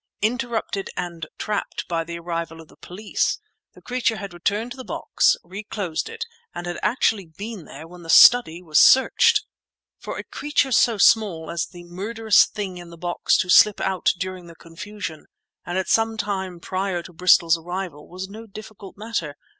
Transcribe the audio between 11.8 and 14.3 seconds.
murderous thing in the box to slip out